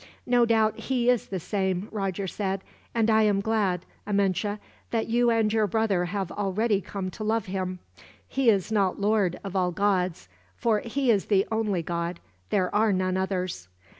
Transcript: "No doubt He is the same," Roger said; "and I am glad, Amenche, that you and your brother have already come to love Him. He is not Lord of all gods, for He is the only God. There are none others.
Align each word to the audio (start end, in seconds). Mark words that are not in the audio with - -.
"No 0.25 0.47
doubt 0.47 0.79
He 0.79 1.11
is 1.11 1.27
the 1.27 1.39
same," 1.39 1.87
Roger 1.91 2.25
said; 2.25 2.63
"and 2.95 3.07
I 3.07 3.21
am 3.21 3.39
glad, 3.39 3.85
Amenche, 4.07 4.57
that 4.89 5.05
you 5.05 5.29
and 5.29 5.53
your 5.53 5.67
brother 5.67 6.05
have 6.05 6.31
already 6.31 6.81
come 6.81 7.11
to 7.11 7.23
love 7.23 7.45
Him. 7.45 7.77
He 8.27 8.49
is 8.49 8.71
not 8.71 8.99
Lord 8.99 9.39
of 9.43 9.55
all 9.55 9.71
gods, 9.71 10.27
for 10.55 10.79
He 10.79 11.11
is 11.11 11.25
the 11.25 11.47
only 11.51 11.83
God. 11.83 12.19
There 12.49 12.73
are 12.73 12.91
none 12.91 13.15
others. 13.15 13.67